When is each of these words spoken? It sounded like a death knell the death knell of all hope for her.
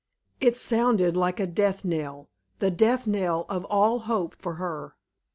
It 0.39 0.57
sounded 0.57 1.15
like 1.15 1.39
a 1.39 1.45
death 1.45 1.85
knell 1.85 2.27
the 2.57 2.71
death 2.71 3.05
knell 3.05 3.45
of 3.49 3.65
all 3.65 3.99
hope 3.99 4.35
for 4.41 4.55
her. 4.55 4.95